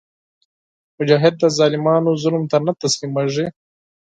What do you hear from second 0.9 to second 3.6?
مجاهد د ظالمانو ظلم ته نه تسلیمیږي.